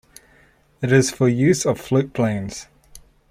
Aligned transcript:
It 0.81 0.91
is 0.91 1.11
for 1.11 1.29
use 1.29 1.63
of 1.63 1.79
float 1.79 2.11
planes. 2.13 2.65